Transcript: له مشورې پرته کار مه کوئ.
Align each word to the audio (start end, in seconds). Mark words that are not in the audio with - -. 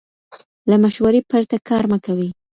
له 0.69 0.75
مشورې 0.83 1.21
پرته 1.29 1.57
کار 1.69 1.83
مه 1.91 1.97
کوئ. 2.05 2.29